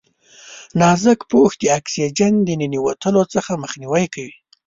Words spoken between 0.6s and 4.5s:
نازک پوښ د اکسیجن د ننوتلو څخه مخنیوی کوي.